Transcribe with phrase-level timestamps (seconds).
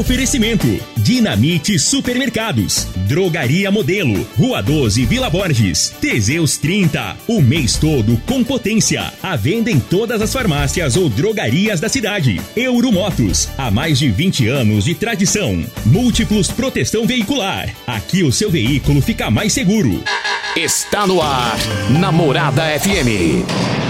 [0.00, 8.42] Oferecimento: Dinamite Supermercados, Drogaria Modelo, Rua 12, Vila Borges, Teseus 30, o mês todo com
[8.42, 9.12] potência.
[9.22, 12.40] A venda em todas as farmácias ou drogarias da cidade.
[12.56, 15.62] Euromotos, há mais de 20 anos de tradição.
[15.84, 17.68] Múltiplos Proteção Veicular.
[17.86, 20.02] Aqui o seu veículo fica mais seguro.
[20.56, 21.58] Está no ar,
[21.90, 23.89] Namorada FM.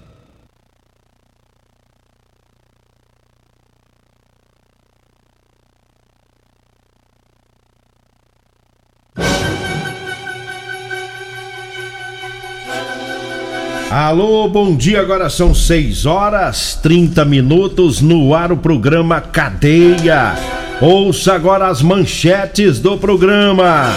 [13.91, 15.01] Alô, bom dia.
[15.01, 20.33] Agora são 6 horas 30 minutos no ar o programa Cadeia.
[20.79, 23.87] Ouça agora as manchetes do programa.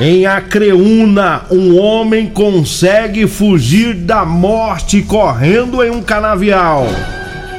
[0.00, 6.88] Em Acreúna, um homem consegue fugir da morte correndo em um canavial.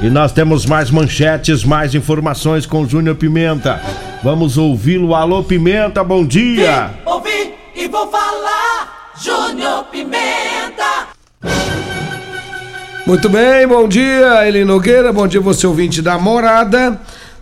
[0.01, 3.81] E nós temos mais manchetes, mais informações com Júnior Pimenta.
[4.21, 5.15] Vamos ouvi-lo.
[5.15, 6.87] Alô, Pimenta, bom dia.
[6.87, 9.13] Vim, ouvi e vou falar.
[9.23, 11.08] Júnior Pimenta.
[13.09, 16.95] Muito bem, bom dia, Eli Nogueira, bom dia você ouvinte da morada.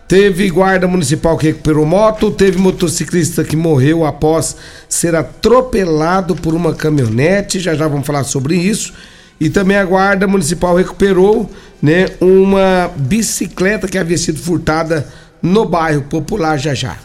[0.08, 4.56] Teve guarda municipal que recuperou moto, teve motociclista que morreu após
[4.88, 8.94] ser atropelado por uma caminhonete, já já vamos falar sobre isso.
[9.38, 11.50] E também a guarda municipal recuperou,
[11.82, 15.06] né, uma bicicleta que havia sido furtada
[15.42, 16.96] no bairro Popular já já.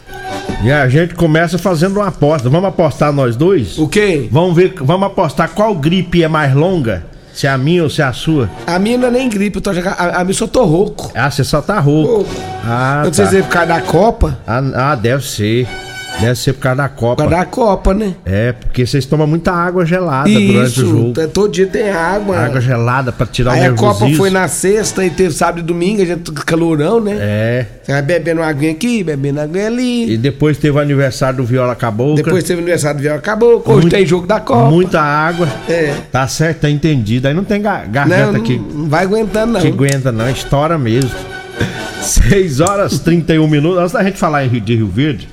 [0.64, 2.48] E a gente começa fazendo uma aposta.
[2.48, 3.76] Vamos apostar nós dois?
[3.76, 4.26] O quê?
[4.32, 7.12] Vamos ver, vamos apostar qual gripe é mais longa?
[7.34, 8.48] Se é a minha ou se é a sua?
[8.64, 11.10] A minha não é nem gripe, eu tô jogando, a, a minha só tô rouco.
[11.12, 12.30] Ah, você só tá rouco.
[12.64, 13.30] Ah, eu não sei tá.
[13.32, 14.38] se é por causa da Copa.
[14.46, 15.66] Ah, ah, deve ser.
[16.20, 17.22] Deve ser por causa da Copa.
[17.24, 18.14] Por causa da Copa, né?
[18.24, 21.12] É, porque vocês tomam muita água gelada durante o jogo.
[21.20, 22.38] Isso, todo dia tem água.
[22.38, 23.98] Água gelada pra tirar Aí o a nervosismo.
[24.06, 27.16] Copa foi na sexta e teve sábado e domingo, a gente calorão, né?
[27.18, 27.66] É.
[27.82, 30.12] Você vai bebendo uma aguinha aqui, bebendo uma aguinha ali.
[30.12, 32.16] E depois teve o aniversário do Viola Cabocla.
[32.16, 33.62] Depois teve o aniversário do Viola Acabou.
[33.66, 34.70] Hoje tem jogo da Copa.
[34.70, 35.48] Muita água.
[35.68, 35.94] É.
[36.12, 37.26] Tá certo, tá entendido.
[37.26, 39.60] Aí não tem ga- Não, garganta não, que, não vai aguentando, não.
[39.60, 40.30] que aguenta, não.
[40.30, 41.10] Estoura mesmo.
[42.00, 43.78] 6 horas 31 minutos.
[43.80, 45.28] Antes da gente falar em Rio de Rio Verde,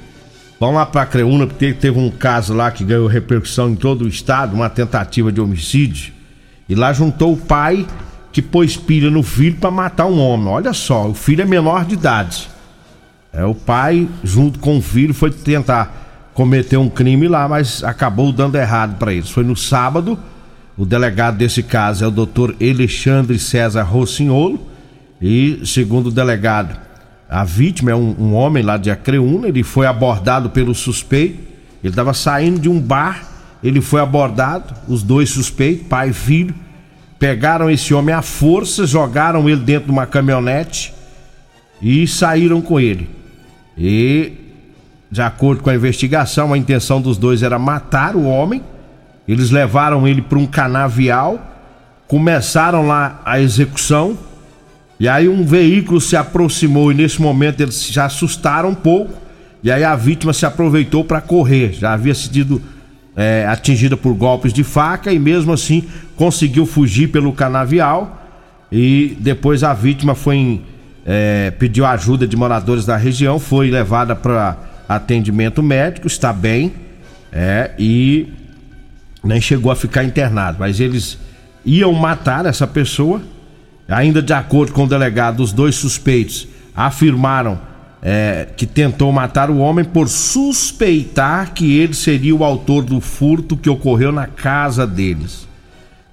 [0.62, 4.08] vamos lá pra Creúna, porque teve um caso lá que ganhou repercussão em todo o
[4.08, 6.14] estado, uma tentativa de homicídio.
[6.70, 7.88] E lá juntou o pai
[8.32, 10.48] que pôs pilha no filho pra matar um homem.
[10.50, 12.48] Olha só, o filho é menor de idade.
[13.34, 18.32] É, o pai, junto com o filho, foi tentar cometer um crime lá, mas acabou
[18.32, 19.32] dando errado para eles.
[19.32, 20.16] Foi no sábado.
[20.78, 24.68] O delegado desse caso é o doutor Alexandre César Rossignolo.
[25.20, 26.80] E, segundo o delegado,
[27.32, 29.48] a vítima é um, um homem lá de Acreúna.
[29.48, 31.40] Ele foi abordado pelo suspeito.
[31.82, 33.24] Ele estava saindo de um bar.
[33.64, 36.54] Ele foi abordado, os dois suspeitos, pai e filho.
[37.18, 40.94] Pegaram esse homem à força, jogaram ele dentro de uma caminhonete
[41.82, 43.10] e saíram com ele.
[43.78, 44.34] E,
[45.10, 48.62] de acordo com a investigação, a intenção dos dois era matar o homem.
[49.26, 51.40] Eles levaram ele para um canavial,
[52.08, 54.18] começaram lá a execução.
[55.02, 59.20] E aí um veículo se aproximou e nesse momento eles já assustaram um pouco.
[59.64, 61.74] E aí a vítima se aproveitou para correr.
[61.74, 62.62] Já havia sido
[63.16, 65.86] é, atingida por golpes de faca e mesmo assim
[66.16, 68.22] conseguiu fugir pelo canavial.
[68.72, 70.62] E depois a vítima foi em,
[71.04, 74.56] é, pediu ajuda de moradores da região, foi levada para
[74.88, 76.74] atendimento médico, está bem,
[77.32, 78.28] é, e
[79.24, 80.58] nem chegou a ficar internado.
[80.60, 81.18] Mas eles
[81.66, 83.20] iam matar essa pessoa.
[83.88, 87.60] Ainda de acordo com o delegado, os dois suspeitos afirmaram
[88.02, 93.56] é, que tentou matar o homem por suspeitar que ele seria o autor do furto
[93.56, 95.48] que ocorreu na casa deles.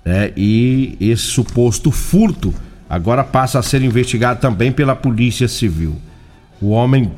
[0.05, 2.55] É, e esse suposto furto
[2.89, 5.97] agora passa a ser investigado também pela Polícia Civil.
[6.61, 7.13] O homem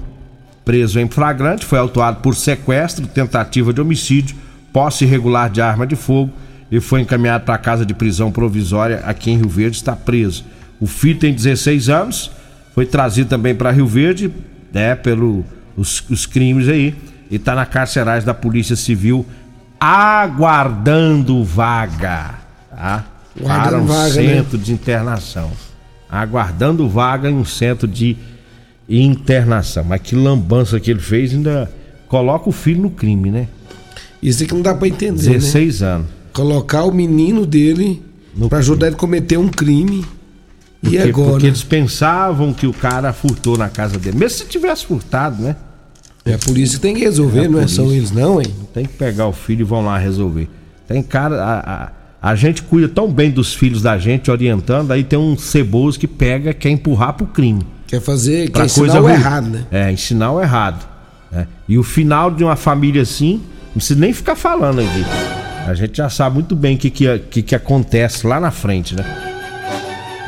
[0.64, 4.36] preso em flagrante foi autuado por sequestro, tentativa de homicídio,
[4.72, 6.30] posse irregular de arma de fogo
[6.70, 10.44] e foi encaminhado para a casa de prisão provisória aqui em Rio Verde, está preso.
[10.78, 12.30] O filho tem 16 anos,
[12.74, 14.30] foi trazido também para Rio Verde,
[14.72, 15.44] né, pelo
[15.76, 16.94] os, os crimes aí,
[17.30, 19.26] e está na carcerais da Polícia Civil
[19.80, 22.34] aguardando vaga,
[22.70, 23.04] tá?
[23.42, 24.34] Para um vaga, né?
[24.34, 25.50] centro de internação.
[26.10, 28.16] Aguardando vaga em um centro de
[28.86, 29.84] internação.
[29.84, 31.70] Mas que lambança que ele fez, ainda
[32.08, 33.48] coloca o filho no crime, né?
[34.22, 35.32] Isso aqui não dá pra entender, né?
[35.34, 36.19] 16 anos.
[36.40, 38.02] Colocar o menino dele
[38.48, 40.06] pra ajudar ele a cometer um crime.
[40.80, 41.30] Porque, e agora?
[41.32, 44.16] porque eles pensavam que o cara furtou na casa dele.
[44.16, 45.54] Mesmo se tivesse furtado, né?
[46.24, 47.82] É por isso que tem que resolver, É não é isso.
[47.82, 48.46] eles não, hein?
[48.72, 50.48] Tem que pegar o filho e vão lá resolver.
[50.88, 51.42] Tem cara.
[51.42, 55.36] A, a, a gente cuida tão bem dos filhos da gente, orientando, aí tem um
[55.36, 57.66] ceboso que pega, quer empurrar pro crime.
[57.86, 59.12] Quer fazer, quer ensinar coisa o ruim.
[59.14, 59.66] errado, né?
[59.70, 60.86] É, ensinar o errado.
[61.30, 61.46] né?
[61.68, 65.39] E o final de uma família assim, não precisa nem ficar falando aqui.
[65.66, 69.04] A gente já sabe muito bem o que, que, que, acontece lá na frente, né?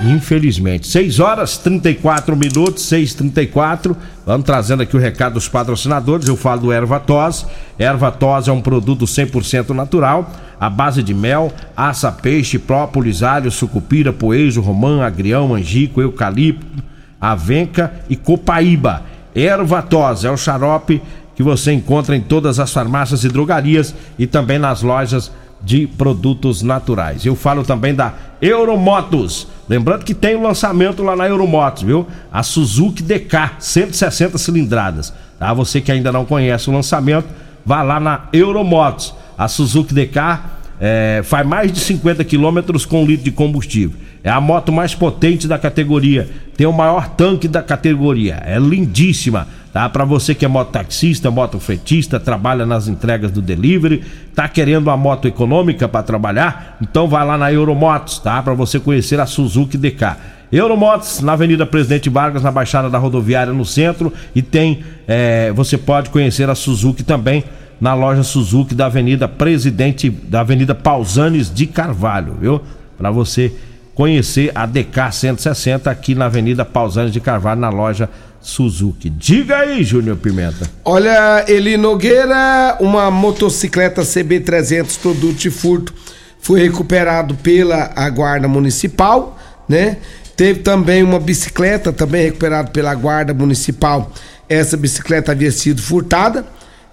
[0.05, 0.87] Infelizmente.
[0.89, 3.95] 6 horas 34 minutos, 6h34.
[4.27, 6.27] Vamos trazendo aqui o recado dos patrocinadores.
[6.27, 7.47] Eu falo do Erva Tos.
[7.79, 13.51] Erva Tos é um produto 100% natural, à base de mel, aça, peixe, própolis, alho,
[13.51, 16.83] sucupira, poejo, romã, agrião, angico, eucalipto,
[17.21, 19.03] avenca e copaíba.
[19.35, 21.01] Erva Tos é o xarope
[21.43, 26.63] que você encontra em todas as farmácias e drogarias e também nas lojas de produtos
[26.63, 27.27] naturais.
[27.27, 29.49] Eu falo também da Euromotos.
[29.69, 32.07] Lembrando que tem o lançamento lá na Euromotos, viu?
[32.33, 35.13] A Suzuki DK 160 cilindradas.
[35.39, 35.53] Tá?
[35.53, 37.27] Você que ainda não conhece o lançamento,
[37.67, 39.15] vá lá na Euromotos.
[39.37, 40.41] A Suzuki DK
[40.81, 43.99] é, faz mais de 50 quilômetros com um litro de combustível.
[44.25, 46.29] É a moto mais potente da categoria.
[46.57, 48.41] Tem o maior tanque da categoria.
[48.45, 49.49] É lindíssima.
[49.73, 49.89] Tá?
[49.89, 54.03] Para você que é mototaxista, motofretista, trabalha nas entregas do delivery,
[54.35, 56.77] tá querendo uma moto econômica para trabalhar?
[56.83, 58.43] Então vai lá na Euromotos, tá?
[58.43, 60.17] Para você conhecer a Suzuki DK.
[60.53, 64.13] Euromotos, na Avenida Presidente Vargas, na Baixada da Rodoviária, no centro.
[64.35, 67.43] E tem, é, você pode conhecer a Suzuki também
[67.81, 72.61] na loja Suzuki da Avenida Presidente, da Avenida Pausanes de Carvalho, viu?
[72.99, 73.53] Para você
[73.95, 78.09] conhecer a DK 160 aqui na Avenida Pausanes de Carvalho, na loja
[78.41, 79.09] Suzuki.
[79.09, 80.69] Diga aí, Júnior Pimenta.
[80.85, 85.95] Olha, Eli Nogueira, uma motocicleta CB300 produto de furto
[86.41, 89.99] foi recuperado pela a Guarda Municipal, né?
[90.37, 94.11] Teve também uma bicicleta também recuperada pela Guarda Municipal.
[94.49, 96.45] Essa bicicleta havia sido furtada.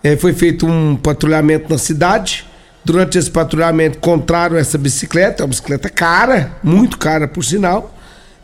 [0.03, 2.45] Eh, foi feito um patrulhamento na cidade.
[2.89, 7.95] Durante esse patrulhamento encontraram essa bicicleta, é uma bicicleta cara, muito cara por sinal.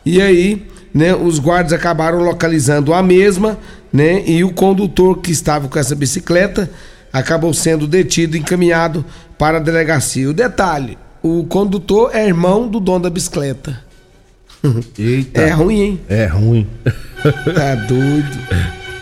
[0.04, 3.58] E aí, né, os guardas acabaram localizando a mesma,
[3.92, 6.70] né, e o condutor que estava com essa bicicleta
[7.12, 9.04] acabou sendo detido e encaminhado
[9.36, 10.30] para a delegacia.
[10.30, 13.82] O detalhe, o condutor é irmão do dono da bicicleta.
[14.96, 15.40] Eita.
[15.40, 16.00] É ruim, hein?
[16.08, 16.68] É ruim.
[17.52, 18.38] Tá doido.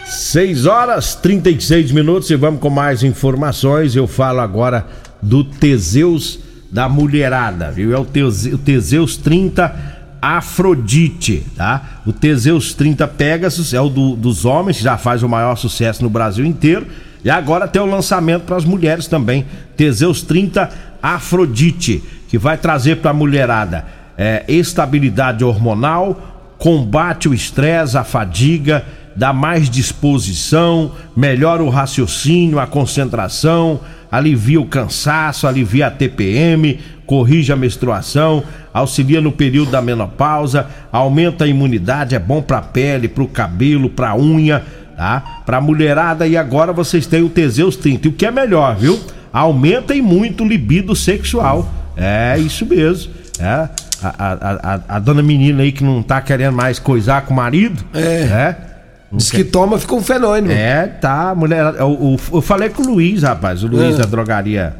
[0.06, 3.94] 6 horas 36 minutos e vamos com mais informações.
[3.94, 4.86] Eu falo agora
[5.24, 6.38] do Teseus
[6.70, 7.94] da mulherada, viu?
[7.94, 12.00] É o Teseus, o Teseus 30 Afrodite, tá?
[12.06, 16.10] O Teseus 30 Pegasus é o do- dos homens, já faz o maior sucesso no
[16.10, 16.86] Brasil inteiro.
[17.24, 19.44] E agora tem o lançamento para as mulheres também.
[19.76, 20.70] Teseus 30
[21.02, 23.84] Afrodite, que vai trazer para a mulherada
[24.16, 28.84] é, estabilidade hormonal, combate o estresse, a fadiga,
[29.16, 33.80] dá mais disposição, melhora o raciocínio, a concentração,
[34.10, 41.44] alivia o cansaço, alivia a TPM, corrige a menstruação, auxilia no período da menopausa, aumenta
[41.44, 44.64] a imunidade, é bom para pele, para o cabelo, para unha,
[44.96, 45.42] tá?
[45.44, 48.08] Para mulherada e agora vocês têm o Teseus 30.
[48.08, 49.00] E o que é melhor, viu?
[49.32, 51.68] Aumenta e muito o libido sexual.
[51.96, 53.12] É isso mesmo.
[53.38, 53.68] É.
[54.02, 57.36] A, a, a, a dona menina aí que não tá querendo mais coisar com o
[57.36, 57.84] marido.
[57.94, 58.00] É.
[58.00, 58.73] É.
[59.16, 60.50] Diz que toma, fica um fenômeno.
[60.52, 61.64] É, tá, mulher.
[61.74, 63.62] Eu, eu, eu falei com o Luiz, rapaz.
[63.62, 63.98] O Luiz Ah.
[63.98, 64.76] da drogaria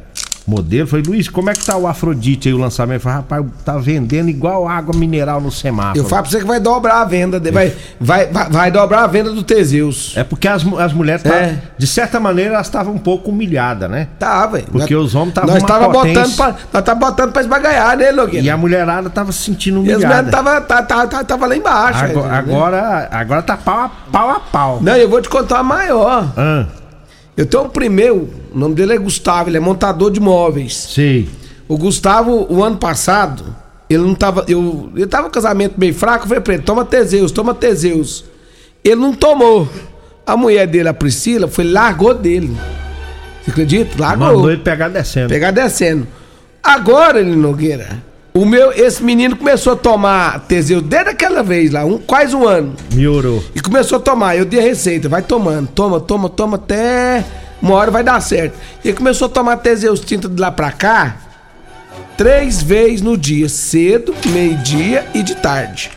[0.46, 0.86] modelo.
[0.86, 2.96] Falei, Luiz, como é que tá o Afrodite aí, o lançamento?
[2.96, 5.98] Eu Falei, rapaz, tá vendendo igual água mineral no semáforo.
[5.98, 9.04] Eu falo pra você que vai dobrar a venda, de- vai, vai, vai, vai dobrar
[9.04, 10.12] a venda do Teseus.
[10.16, 11.58] É porque as, as mulheres, tá- É.
[11.78, 14.08] de certa maneira, elas estavam um pouco humilhadas, né?
[14.18, 14.66] Tá, velho.
[14.70, 16.20] Porque Nós- os homens estavam Nós tava potência.
[16.22, 18.44] botando pra, nós tava botando pra esbagaiar, né, Logueira?
[18.46, 20.14] E a mulherada tava se sentindo E as humilhada.
[20.14, 22.04] mulheres tava, tá- tá- tá- tava lá embaixo.
[22.04, 22.38] Agora, né?
[22.38, 24.30] agora, agora tá pau a pau.
[24.30, 24.78] A pau.
[24.82, 26.32] Não, eu vou te contar a maior.
[26.36, 26.66] Ah,
[27.36, 30.74] Eu tenho um primeiro, o nome dele é Gustavo, ele é montador de móveis.
[30.90, 31.28] sei.
[31.66, 33.56] O Gustavo, o ano passado,
[33.88, 34.44] ele não tava.
[34.46, 38.24] Eu, ele tava com casamento meio fraco, eu falei pra ele, toma Teseus, toma Teseus.
[38.82, 39.68] Ele não tomou.
[40.26, 42.54] A mulher dele, a Priscila, foi largou dele.
[43.42, 43.94] Você acredita?
[43.98, 44.26] Largou.
[44.26, 45.28] Mandou ele pegar descendo.
[45.28, 46.06] Pegar descendo.
[46.62, 48.02] Agora, ele Nogueira,
[48.36, 52.46] o meu, esse menino começou a tomar Teseus desde aquela vez lá, um, quase um
[52.48, 52.74] ano.
[52.92, 53.42] Melhorou.
[53.54, 54.36] E começou a tomar.
[54.36, 57.24] Eu dei a receita, vai tomando, toma, toma, toma, até
[57.62, 58.58] uma hora vai dar certo.
[58.84, 61.16] E começou a tomar Teseus tinta de lá pra cá,
[62.16, 65.92] três vezes no dia, cedo, meio-dia e de tarde.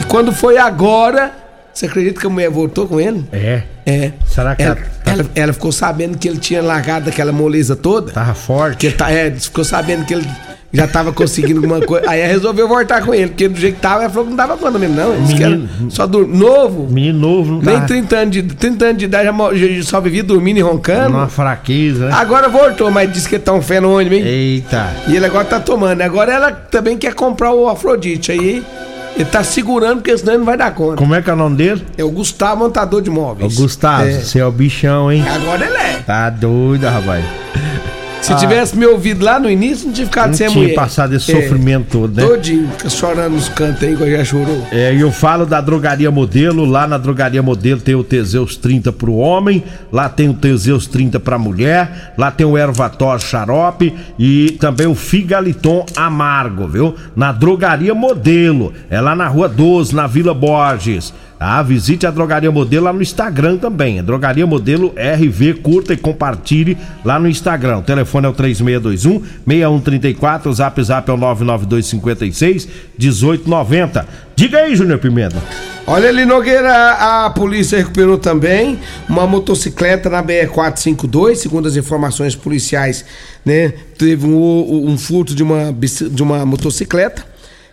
[0.00, 1.32] E quando foi agora,
[1.72, 3.26] você acredita que a mulher voltou com ele?
[3.30, 3.62] É.
[3.84, 4.12] É.
[4.26, 8.10] Será que ela, ela- ela, ela ficou sabendo que ele tinha largado aquela moleza toda?
[8.10, 8.78] Tava forte.
[8.78, 10.26] Que ele tá, é, ficou sabendo que ele
[10.72, 12.08] já tava conseguindo alguma coisa.
[12.10, 14.56] Aí resolveu voltar com ele, porque do jeito que tava, ela falou que não dava
[14.56, 15.12] conta mesmo, não.
[15.14, 16.26] Ele disse que era Menino- só dur...
[16.28, 16.86] novo.
[16.90, 20.00] Menino novo, não Nem tá 30 anos, de, 30 anos de idade já já só
[20.00, 21.10] vivia dormindo e roncando.
[21.10, 22.12] numa fraqueza, né?
[22.14, 24.22] Agora voltou, mas disse que tá um fenômeno, hein?
[24.26, 24.90] Eita.
[25.08, 26.02] E ele agora tá tomando.
[26.02, 28.30] Agora ela também quer comprar o Afrodite.
[28.32, 28.62] Aí
[29.16, 30.96] ele tá segurando, porque senão ele não vai dar conta.
[30.96, 31.82] Como é que é o nome dele?
[31.96, 33.54] É o Gustavo, montador de móveis.
[33.56, 34.12] Gustavo, É.
[34.20, 35.24] você é o bichão, hein?
[35.28, 36.02] Agora ele é.
[36.06, 37.24] Tá doido, rapaz.
[38.22, 40.28] Se tivesse me ouvido lá no início, não tinha ficado Ah.
[40.28, 40.74] Não sem tinha mulher.
[40.74, 41.40] passado esse É.
[41.42, 42.26] sofrimento todo, né?
[42.26, 44.66] Todinho, chorando nos cantos aí, igual já chorou.
[44.70, 46.64] É, e eu falo da Drogaria Modelo.
[46.64, 51.18] Lá na Drogaria Modelo tem o Teseus 30 pro homem, lá tem o Teseus 30
[51.20, 56.94] pra mulher, lá tem o Ervator Xarope e também o Figaliton Amargo, viu?
[57.16, 58.72] Na Drogaria Modelo.
[58.90, 61.12] É lá na Rua 12, na Vila Borges.
[61.40, 64.02] Ah, visite a Drogaria Modelo lá no Instagram também.
[64.02, 67.78] Drogaria Modelo RV, curta e compartilhe lá no Instagram.
[67.78, 72.66] O telefone é o 3621 6134, o zap zap é o 99256
[72.98, 74.08] 1890.
[74.34, 75.40] Diga aí, Júnior Pimenta.
[75.86, 78.78] Olha ali, Nogueira, a polícia recuperou também
[79.08, 83.04] uma motocicleta na BR-452, segundo as informações policiais,
[83.44, 83.72] né?
[83.96, 87.24] Teve um, um furto de uma, de uma motocicleta.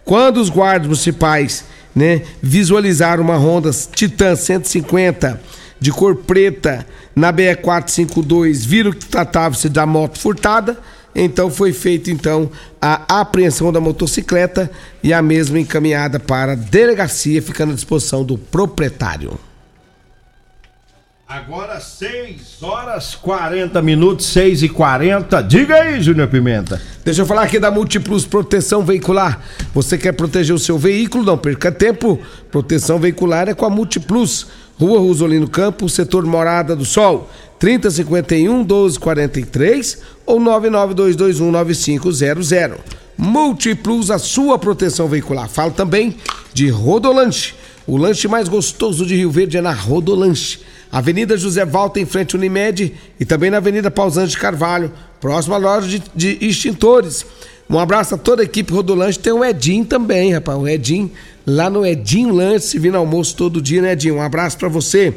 [0.04, 5.42] Quando os guardas municipais, né, visualizaram uma Honda Titan 150
[5.80, 6.86] de cor preta
[7.16, 10.78] na BR-452, viram que tratava-se da moto furtada,
[11.14, 14.70] então foi feita então a apreensão da motocicleta
[15.02, 19.40] e a mesma encaminhada para a delegacia, ficando à disposição do proprietário.
[21.28, 25.42] Agora 6 horas 40 minutos, 6 e 40.
[25.42, 26.80] Diga aí, Júnior Pimenta.
[27.04, 29.42] Deixa eu falar aqui da Multiplus Proteção Veicular.
[29.74, 31.24] Você quer proteger o seu veículo?
[31.24, 32.20] Não perca tempo.
[32.52, 34.46] Proteção veicular é com a Multiplus.
[34.80, 37.28] Rua Rosolino Campos, setor Morada do Sol.
[37.58, 42.78] 3051 1243 ou 99221 9500.
[43.18, 45.50] Multiplus, a sua proteção veicular.
[45.50, 46.18] Falo também
[46.54, 47.56] de Rodolanche.
[47.88, 50.60] O lanche mais gostoso de Rio Verde é na Rodolanche.
[50.92, 55.56] Avenida José Valta, em frente à Unimed, e também na Avenida Pausante de Carvalho, próximo
[55.56, 57.26] à loja de, de extintores.
[57.70, 59.18] Um abraço a toda a equipe Rodolanche.
[59.18, 60.58] Tem o Edinho também, rapaz.
[60.58, 61.12] O Edinho,
[61.46, 64.16] lá no Edinho Lanche, se vindo almoço todo dia, né, Edinho?
[64.16, 65.14] Um abraço pra você.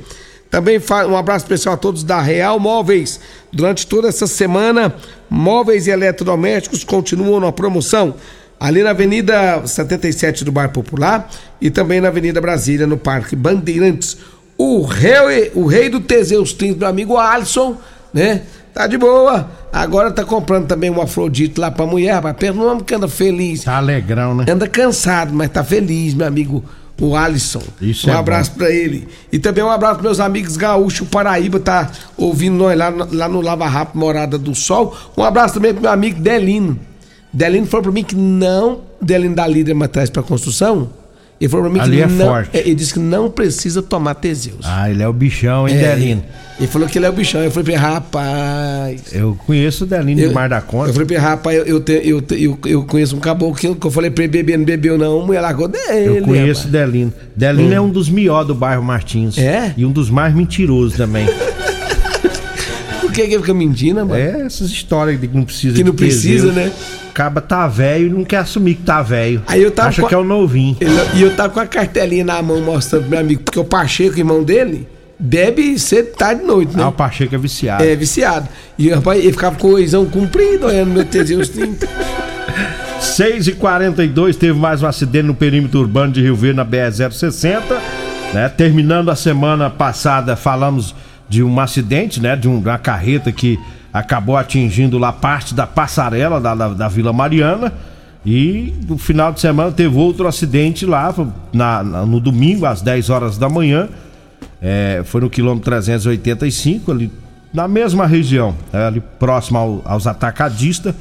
[0.51, 3.21] Também um abraço especial a todos da Real Móveis.
[3.53, 4.95] Durante toda essa semana,
[5.29, 8.15] móveis e eletrodomésticos continuam na promoção.
[8.59, 14.17] Ali na Avenida 77 do Bairro Popular e também na Avenida Brasília, no Parque Bandeirantes.
[14.59, 17.77] O rei, o rei do Teseus 30, meu amigo Alisson,
[18.13, 18.43] né?
[18.75, 19.49] Tá de boa.
[19.73, 22.37] Agora tá comprando também um Afrodite lá pra mulher, rapaz.
[22.37, 23.65] Pelo nome que anda feliz.
[23.65, 24.45] Tá alegrão, né?
[24.49, 26.65] Anda cansado, mas tá feliz, meu amigo,
[27.01, 27.63] o Alisson.
[27.81, 29.07] Isso um é abraço pra ele.
[29.33, 33.09] E também um abraço pros meus amigos gaúchos, o Paraíba tá ouvindo nós lá, no-
[33.15, 34.97] lá no Lava Rápido Morada do Sol.
[35.17, 36.79] Um abraço também pro meu amigo Delino.
[37.33, 40.91] Delino falou pra mim que não, Delino da Líder Matriz pra Construção,
[41.41, 42.51] ele falou pra mim Ali que é não, forte.
[42.57, 44.61] ele disse que não precisa tomar Teseus.
[44.65, 46.25] Ah, ele é o bichão, hein, É, Delino?
[46.59, 47.41] Ele falou que ele é o bichão.
[47.41, 49.03] Eu falei pra ele, rapaz.
[49.13, 50.93] Eu conheço o Delino de Mar da Eu Conta.
[50.93, 53.77] falei pra ele, rapaz, eu, eu, te- eu, eu, eu conheço um caboclo que eu,
[53.77, 56.19] que eu falei pra ele beber, não bebeu não, mulher largou dele.
[56.19, 56.71] Eu conheço o.
[56.71, 57.13] Delino.
[57.37, 59.39] Delino é um dos melhores do bairro Martins.
[59.39, 59.73] É?
[59.77, 61.27] E um dos mais mentirosos também.
[63.23, 64.15] Que que ele fica mentindo, mano?
[64.15, 66.71] É essas histórias de que não precisa Que não de precisa, né?
[67.11, 69.43] Acaba tá velho e não quer assumir que tá velho.
[69.47, 70.77] Aí eu tava Acha a- que é o novinho.
[71.15, 74.17] E eu tava com a cartelinha na mão mostrando pro meu amigo, porque o Pacheco,
[74.17, 74.87] irmão dele,
[75.19, 76.83] bebe cedo, tarde e noite, né?
[76.85, 77.83] Ah, o Pacheco é viciado.
[77.83, 78.49] É, viciado.
[78.79, 81.89] E rapaz, ele ficava com o oizão comprido, olhando meu Teseus 30.
[83.01, 87.63] 6 e 42 teve mais um acidente no perímetro urbano de Rio Verde, na BR-060.
[88.33, 88.49] Né?
[88.49, 90.95] Terminando a semana passada, falamos
[91.29, 92.35] de um acidente, né?
[92.37, 93.59] De um- de uma carreta que
[93.93, 97.73] acabou atingindo lá parte da passarela da, da, da Vila Mariana.
[98.27, 101.15] E no final de semana teve outro acidente lá,
[101.53, 103.89] na- na- no domingo, às 10 horas da manhã.
[104.61, 107.11] É, foi no quilômetro 385, ali
[107.55, 110.95] na mesma região, né, ali próximo ao- aos atacadistas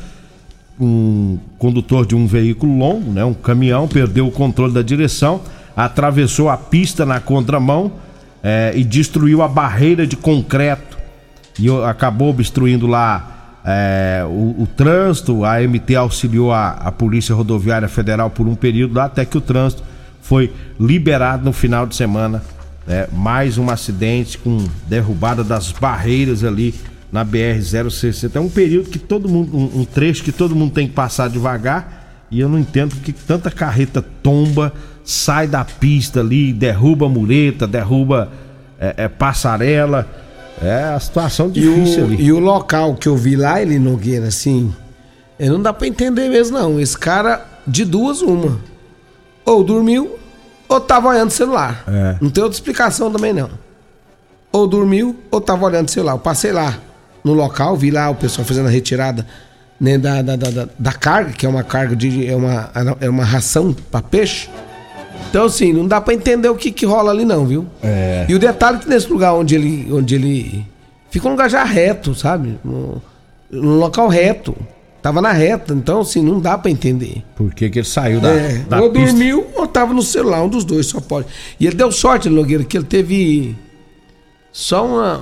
[0.80, 5.42] um condutor de um veículo longo, né, um caminhão, perdeu o controle da direção,
[5.76, 7.92] atravessou a pista na contramão
[8.44, 10.98] eh, e destruiu a barreira de concreto
[11.60, 15.44] e acabou obstruindo lá eh, o, o trânsito.
[15.44, 19.42] A MT auxiliou a, a Polícia Rodoviária Federal por um período lá, até que o
[19.42, 19.84] trânsito
[20.22, 22.44] foi liberado no final de semana.
[22.86, 26.74] né, mais um acidente com derrubada das barreiras ali
[27.12, 28.36] na BR-060.
[28.36, 31.30] É um período que todo mundo, um, um trecho que todo mundo tem que passar
[31.30, 32.07] devagar.
[32.30, 38.30] E eu não entendo porque tanta carreta tomba, sai da pista ali, derruba mureta, derruba
[38.80, 40.08] é, é, passarela.
[40.62, 42.24] É a situação E difícil o, ali.
[42.24, 44.74] e o local que eu vi lá, ele Nogueira, assim,
[45.40, 46.80] É, não dá pra entender mesmo, não.
[46.80, 48.60] Esse cara, de duas, uma.
[49.46, 50.18] Ou dormiu,
[50.68, 51.84] ou tava olhando o celular.
[51.88, 52.18] É.
[52.20, 53.50] Não tem outra explicação também, não.
[54.52, 56.14] Ou dormiu, ou tava olhando o celular.
[56.14, 56.78] Eu passei lá
[57.24, 59.26] no local, vi lá o pessoal fazendo a retirada
[59.80, 62.26] né, da, da, da, da- carga, que é uma carga de.
[62.28, 64.50] é uma, é uma ração pra peixe.
[65.30, 67.66] Então, assim, não dá pra entender o que, que rola ali, não, viu?
[67.84, 68.26] É.
[68.30, 69.88] E o detalhe é que nesse lugar onde ele.
[69.92, 70.66] onde ele.
[71.10, 72.58] Fica um lugar já reto, sabe?
[72.64, 73.02] No,
[73.52, 74.56] no local reto.
[75.02, 77.24] Tava na reta, então assim, não dá pra entender.
[77.36, 79.12] Por que, que ele saiu da, É, da ou pista?
[79.12, 81.28] dormiu ou tava no celular, um dos dois só pode.
[81.60, 83.56] E ele deu sorte, Nogueira, que ele teve
[84.52, 85.22] só uma.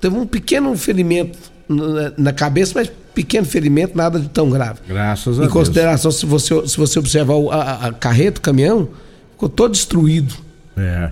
[0.00, 4.80] Teve um pequeno ferimento na, cabeça, mas pequeno ferimento, nada de tão grave.
[4.88, 5.52] Graças a Em Deus.
[5.52, 8.88] consideração, se você, se você observar o- a, a- carreta, o caminhão,
[9.32, 10.34] ficou todo destruído.
[10.76, 11.10] É.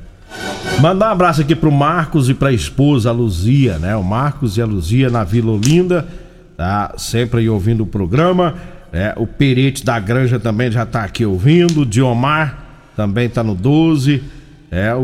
[0.80, 3.96] Mandar um abraço aqui pro Marcos e pra esposa, a Luzia, né?
[3.96, 6.06] O Marcos e a Luzia na Vila Olinda,
[6.56, 6.94] tá?
[6.96, 8.54] Sempre aí ouvindo o programa.
[8.92, 9.12] né?
[9.16, 11.82] O Perete da Granja também já tá aqui ouvindo.
[11.82, 12.64] O Diomar
[12.96, 14.22] também tá no 12.
[14.70, 15.00] É, o,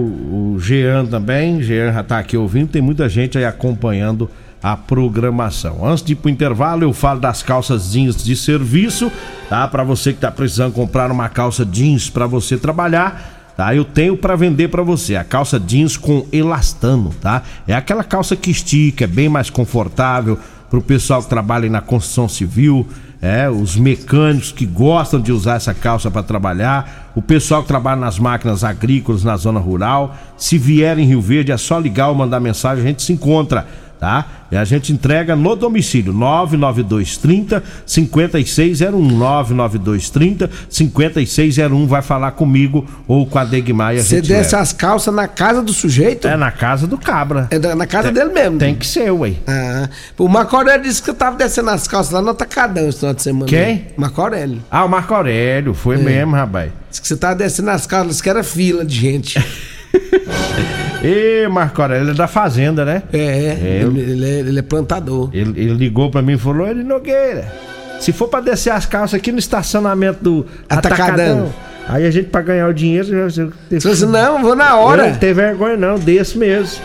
[0.55, 2.69] o Jean também, Jean já tá aqui ouvindo.
[2.69, 4.31] Tem muita gente aí acompanhando
[4.67, 5.87] a programação.
[5.87, 9.13] Antes de ir pro intervalo, eu falo das calças jeans de serviço,
[9.49, 9.69] tá?
[9.69, 13.73] Para você que tá precisando comprar uma calça jeans para você trabalhar, tá?
[13.73, 17.45] Eu tenho para vender para você a calça jeans com elastano, tá?
[17.69, 20.37] É aquela calça que estica, é bem mais confortável
[20.69, 22.85] pro pessoal que trabalha na construção civil,
[23.23, 28.01] é, os mecânicos que gostam de usar essa calça para trabalhar, o pessoal que trabalha
[28.01, 30.17] nas máquinas agrícolas na zona rural.
[30.37, 33.67] Se vier em Rio Verde, é só ligar ou mandar mensagem, a gente se encontra,
[33.99, 34.27] tá?
[34.51, 43.39] E a gente entrega no domicílio 99230 5601 99230 5601 vai falar comigo ou com
[43.39, 44.59] a Degmar e a Você desce leva.
[44.63, 46.29] as calças na casa do sujeito?
[46.29, 47.49] É na casa do cabra.
[47.51, 48.59] É na casa dele mesmo.
[48.59, 49.35] Tem que ser, ué.
[49.47, 49.89] Ah,
[50.19, 53.15] o Marco Aurélio disse que eu tava descendo as calças lá no Atacadão esse final
[53.15, 53.47] de semana.
[53.47, 53.87] Quem?
[53.97, 54.63] Marco Aurélio.
[54.71, 55.75] Ah, o Marco Aurélio, É.
[55.75, 56.71] foi mesmo, rapaz.
[56.89, 59.39] Disse que você tava descendo as calças, que era fila de gente.
[61.03, 63.03] Ê, Marco Aurélio, ele é da fazenda, né?
[63.13, 63.81] É, é.
[63.83, 65.31] eu- Ele, ele é, ele é plantador.
[65.33, 67.53] Ele, ele ligou pra mim e falou: Ele Nogueira,
[68.01, 71.05] se for pra descer as calças aqui no estacionamento do Atacadão.
[71.15, 71.55] Atacadão,
[71.89, 73.07] aí a gente pra ganhar o dinheiro.
[73.31, 75.07] Você disse, não, vou na hora.
[75.07, 76.81] Eu Não tem vergonha não, desse mesmo.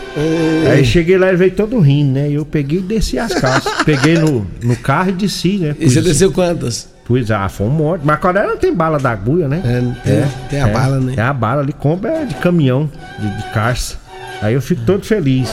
[0.70, 2.30] Aí cheguei lá e veio todo rindo, né?
[2.30, 3.72] Eu peguei e desci as calças.
[3.84, 5.74] peguei no, no carro e desci, né?
[5.80, 6.88] E você desceu quantas?
[7.20, 8.02] Pus, ah, foi um monte.
[8.04, 9.60] Mas Aurélio não tem bala da agulha, né?
[9.64, 11.14] É, tem- tem a bala, né?
[11.16, 13.98] É a bala ali, compra é de caminhão, de, de carça.
[14.40, 15.50] Aí eu fico todo feliz.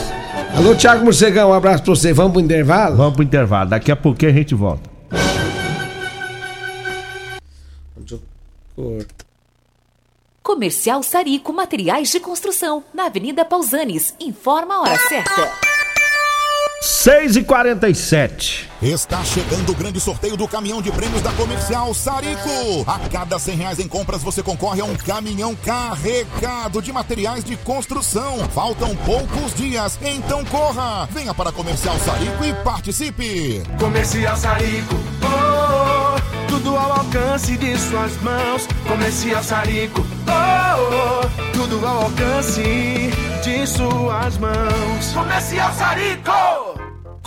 [0.56, 2.12] Alô, Thiago Morcegão, um abraço pra você.
[2.14, 2.96] Vamos pro intervalo?
[2.96, 4.88] Vamos pro intervalo, daqui a pouquinho a gente volta.
[10.42, 14.14] Comercial Sarico Materiais de Construção, na Avenida Pausanes.
[14.18, 15.69] Informa a hora certa.
[16.80, 22.82] 6 e 47 Está chegando o grande sorteio do caminhão de prêmios da Comercial Sarico.
[22.86, 27.54] A cada 100 reais em compras você concorre a um caminhão carregado de materiais de
[27.58, 28.38] construção.
[28.54, 31.06] Faltam poucos dias, então corra!
[31.12, 33.62] Venha para a Comercial Sarico e participe!
[33.78, 38.66] Comercial Sarico, oh, oh, tudo ao alcance de suas mãos.
[38.88, 43.10] Comercial Sarico, oh, oh, tudo ao alcance
[43.44, 45.12] de suas mãos.
[45.12, 46.59] Comercial Sarico!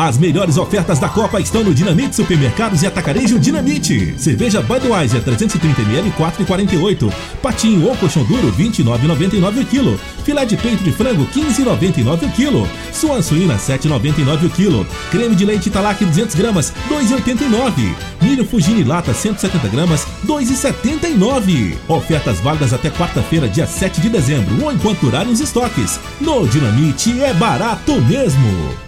[0.00, 4.14] As melhores ofertas da Copa estão no Dinamite Supermercados e Atacarejo Dinamite.
[4.16, 7.12] Cerveja Budweiser 330ml 4,48.
[7.42, 10.00] Patinho ou colchão duro 29,99 o quilo.
[10.24, 12.68] Filé de peito de frango 15,99 o quilo.
[12.92, 14.86] Suan suína 7,99 o quilo.
[15.10, 17.92] Creme de leite Italac 200 gramas 2,89.
[18.22, 21.74] Milho Fugini lata 170 gramas 2,79.
[21.88, 25.98] Ofertas válidas até quarta-feira, dia 7 de dezembro ou enquanto durarem os estoques.
[26.20, 28.87] No Dinamite é barato mesmo.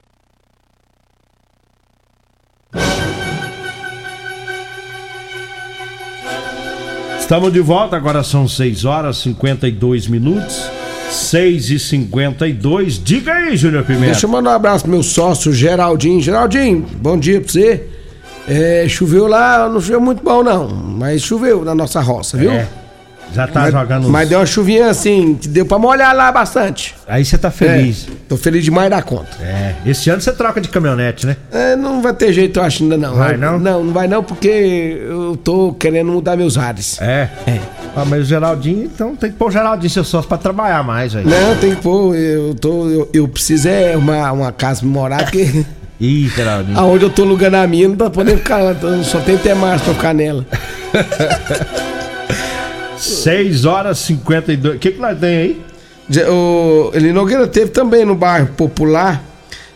[7.28, 10.70] Estamos de volta, agora são 6 horas e 52 minutos.
[11.10, 14.06] 6 e 52 Diga aí, Júnior Pimenta.
[14.06, 16.20] Deixa eu mandar um abraço pro meu sócio Geraldinho.
[16.20, 17.86] Geraldinho, bom dia pra você.
[18.48, 22.50] É, choveu lá, não choveu muito bom não, mas choveu na nossa roça, viu?
[22.50, 22.66] É,
[23.34, 24.08] já tá mas, jogando.
[24.08, 26.94] Mas deu uma chuvinha assim, que deu pra molhar lá bastante.
[27.06, 28.06] Aí você tá feliz.
[28.08, 29.28] É, tô feliz demais da conta.
[29.42, 31.36] É, esse ano você troca de caminhonete, né?
[31.52, 33.14] É, não vai ter jeito, eu acho ainda não.
[33.14, 33.58] Vai não?
[33.58, 36.98] Não, não vai não, porque eu tô querendo mudar meus ares.
[37.00, 37.28] É?
[37.46, 37.60] É.
[37.96, 41.16] Ah, mas o Geraldinho, então tem que pôr o Geraldinho seu sócio pra trabalhar mais
[41.16, 41.24] aí.
[41.24, 42.88] Não, tem que pôr, eu tô.
[42.88, 45.64] Eu, eu preciso é uma, uma casa pra morar, porque.
[46.00, 46.78] Ih, Geraldinho.
[46.78, 49.52] Aonde eu tô alugando a minha, não tá podendo ficar lá, então só tem até
[49.52, 50.46] março pra ficar nela.
[52.96, 54.76] 6 horas e 52.
[54.76, 55.62] O que, que nós tem aí?
[56.28, 59.22] O Eli Nogueira teve também no bairro Popular.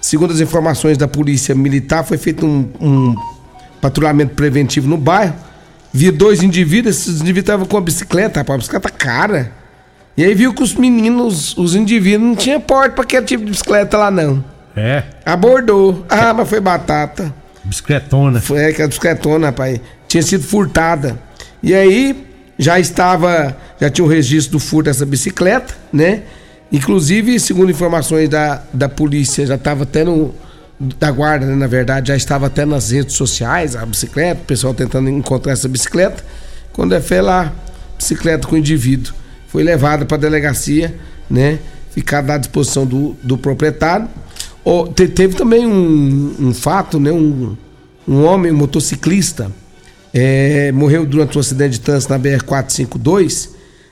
[0.00, 3.14] Segundo as informações da Polícia Militar, foi feito um, um
[3.80, 5.34] patrulhamento preventivo no bairro.
[5.92, 9.52] Viu dois indivíduos, esses indivíduos estavam com a bicicleta, rapaz, a bicicleta cara.
[10.16, 13.50] E aí viu que os meninos, os indivíduos, não tinha porte pra aquele tipo de
[13.50, 14.44] bicicleta lá, não.
[14.76, 15.04] É.
[15.24, 16.04] Abordou.
[16.08, 17.34] Ah, mas foi batata.
[17.64, 18.40] Bicicletona.
[18.40, 19.80] Foi é, aquela bicicletona, rapaz.
[20.08, 21.18] Tinha sido furtada.
[21.62, 22.26] E aí,
[22.58, 26.22] já estava, já tinha o registro do furto dessa bicicleta, né?
[26.70, 30.34] Inclusive, segundo informações da, da polícia, já estava até no.
[30.98, 34.74] Da guarda, né, na verdade, já estava até nas redes sociais, a bicicleta, o pessoal
[34.74, 36.24] tentando encontrar essa bicicleta.
[36.72, 37.52] Quando é fé lá,
[37.96, 39.14] bicicleta com o indivíduo.
[39.46, 40.94] Foi levada para a delegacia,
[41.30, 41.58] né?
[41.90, 44.08] Ficar à disposição do, do proprietário.
[44.64, 47.12] Oh, te, teve também um, um fato, né?
[47.12, 47.56] Um,
[48.08, 49.52] um homem, um motociclista,
[50.12, 53.50] é, morreu durante um acidente de trânsito na BR-452.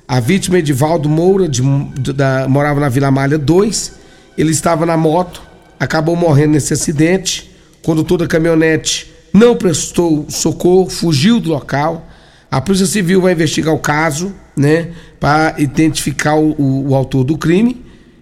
[0.09, 1.63] A vítima Edivaldo Moura, de,
[2.01, 3.93] de, da, morava na Vila Malha 2.
[4.37, 5.43] Ele estava na moto,
[5.81, 7.51] acabou morrendo nesse acidente.
[7.83, 12.07] condutor da caminhonete não prestou socorro, fugiu do local.
[12.51, 17.39] A Polícia Civil vai investigar o caso, né, para identificar o, o, o autor do
[17.39, 17.81] crime.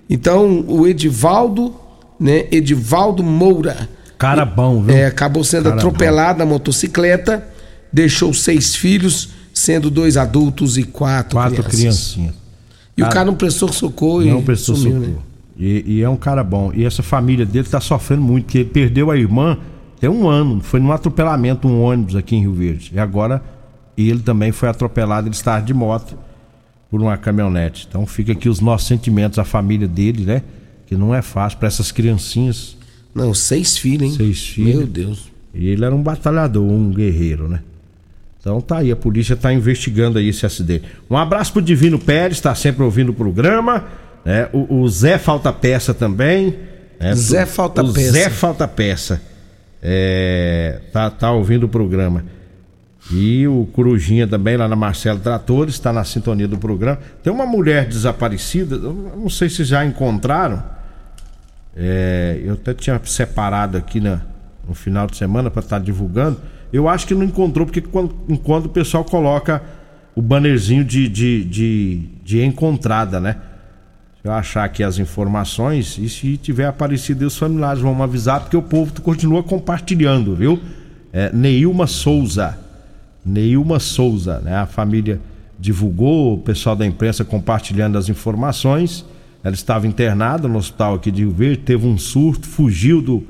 [0.08, 1.74] Então, o Edivaldo,
[2.20, 3.88] né, Edivaldo Moura.
[4.18, 4.94] Cara bom, viu?
[4.94, 7.46] É, acabou sendo Cara atropelado na motocicleta,
[7.92, 12.12] deixou seis filhos, sendo dois adultos e quatro, Quatro crianças.
[12.12, 12.34] criancinhas.
[12.96, 15.12] E o Cara, não prestou socorro e Não prestou sumiu, socorro.
[15.12, 15.22] né?
[15.58, 16.72] E, e é um cara bom.
[16.72, 19.58] E essa família dele tá sofrendo muito, porque ele perdeu a irmã
[20.00, 20.60] tem um ano.
[20.60, 22.92] Foi num atropelamento, um ônibus aqui em Rio Verde.
[22.94, 23.42] E agora
[23.96, 26.16] ele também foi atropelado, ele estava de moto
[26.90, 27.86] por uma caminhonete.
[27.88, 30.42] Então fica aqui os nossos sentimentos, a família dele, né?
[30.86, 32.76] Que não é fácil para essas criancinhas.
[33.14, 34.16] Não, seis filhos, hein?
[34.16, 34.76] Seis filhos.
[34.76, 35.28] Meu Deus.
[35.52, 37.60] E ele era um batalhador, um guerreiro, né?
[38.40, 40.84] Então tá aí, a polícia tá investigando aí esse acidente.
[41.10, 43.84] Um abraço pro Divino Pérez, tá sempre ouvindo o programa.
[44.28, 44.46] Né?
[44.52, 46.54] O, o Zé Falta Peça também.
[47.00, 47.14] né?
[47.14, 48.12] Zé Falta o Peça.
[48.12, 49.22] Zé Falta Peça.
[49.82, 52.22] É, tá, tá ouvindo o programa.
[53.10, 56.98] E o Corujinha também, lá na Marcelo Tratores, está na sintonia do programa.
[57.22, 60.62] Tem uma mulher desaparecida, não sei se já encontraram.
[61.74, 64.20] É, eu até tinha separado aqui na,
[64.68, 66.38] no final de semana para estar divulgando.
[66.70, 69.62] Eu acho que não encontrou, porque quando, enquanto o pessoal coloca
[70.14, 73.36] o bannerzinho de, de, de, de encontrada, né?
[74.22, 78.62] Eu achar aqui as informações, e se tiver aparecido, os familiares vão avisar, porque o
[78.62, 80.60] povo continua compartilhando, viu?
[81.12, 82.58] É, Neilma Souza.
[83.24, 84.56] Neilma Souza, né?
[84.56, 85.20] A família
[85.58, 89.04] divulgou, o pessoal da imprensa compartilhando as informações.
[89.42, 93.24] Ela estava internada no hospital aqui de Rio Verde, teve um surto, fugiu do,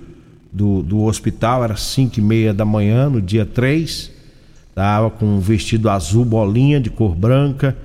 [0.50, 4.10] do, do hospital, era 5 e meia da manhã, no dia 3.
[4.70, 7.76] Estava com um vestido azul bolinha, de cor branca.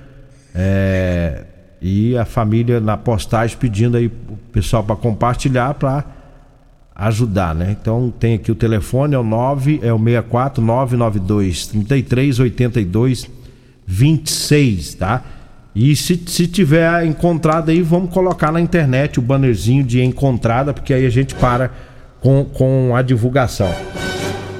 [0.54, 1.44] É,
[1.86, 6.02] e a família na postagem pedindo aí o pessoal para compartilhar para
[6.94, 7.76] ajudar, né?
[7.78, 13.30] Então tem aqui o telefone, é o 9, é o 64 992 33 82
[13.86, 15.22] 26, tá?
[15.74, 20.94] E se, se tiver encontrado aí, vamos colocar na internet o bannerzinho de encontrada, porque
[20.94, 21.70] aí a gente para
[22.18, 23.68] com, com a divulgação.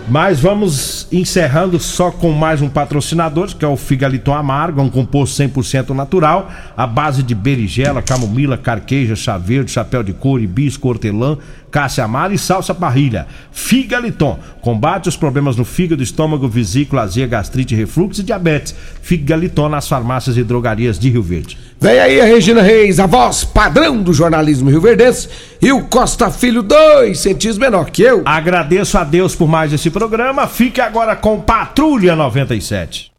[0.07, 5.43] Mas vamos encerrando só com mais um patrocinador, que é o Figaliton Amargo, um composto
[5.43, 11.39] 100% natural, à base de berigela, camomila, carqueja, chá verde, chapéu de couro, hibisco, hortelã,
[11.75, 13.27] cássia amara e salsa parrilha.
[13.51, 18.77] Figaliton combate os problemas no fígado, estômago, vesícula, azia, gastrite, refluxo e diabetes.
[19.03, 21.59] Figaliton nas farmácias e drogarias de Rio Verde.
[21.81, 25.29] Vem aí a Regina Reis, a voz padrão do jornalismo rio-verdense,
[25.61, 28.23] e o Costa Filho, dois centímetros menor que eu.
[28.25, 30.47] Agradeço a Deus por mais esse programa.
[30.47, 33.14] Fique agora com Patrulha 97.